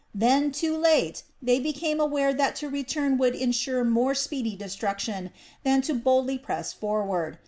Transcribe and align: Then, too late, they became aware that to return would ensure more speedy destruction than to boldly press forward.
Then, 0.15 0.51
too 0.51 0.75
late, 0.77 1.21
they 1.43 1.59
became 1.59 1.99
aware 1.99 2.33
that 2.33 2.55
to 2.55 2.69
return 2.69 3.19
would 3.19 3.35
ensure 3.35 3.83
more 3.83 4.15
speedy 4.15 4.55
destruction 4.55 5.29
than 5.63 5.83
to 5.83 5.93
boldly 5.93 6.39
press 6.39 6.73
forward. 6.73 7.37